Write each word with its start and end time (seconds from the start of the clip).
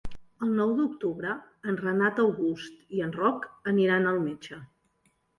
El 0.45 0.53
nou 0.59 0.71
d'octubre 0.77 1.33
en 1.73 1.75
Renat 1.81 2.21
August 2.23 2.79
i 2.99 3.03
en 3.07 3.13
Roc 3.17 3.45
aniran 3.73 4.09
al 4.13 4.17
metge. 4.23 4.59